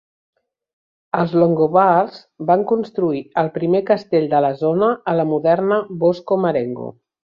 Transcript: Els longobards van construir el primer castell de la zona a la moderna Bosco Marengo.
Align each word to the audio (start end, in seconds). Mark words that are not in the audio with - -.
Els 1.17 1.33
longobards 1.41 2.17
van 2.49 2.65
construir 2.71 3.21
el 3.43 3.51
primer 3.59 3.83
castell 3.91 4.27
de 4.33 4.41
la 4.47 4.51
zona 4.63 4.89
a 5.13 5.15
la 5.21 5.27
moderna 5.35 5.79
Bosco 6.07 6.41
Marengo. 6.49 6.89